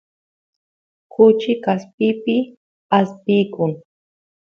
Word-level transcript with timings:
kuchi 1.13 1.51
kaspipi 1.63 2.37
aspiykun 2.97 3.71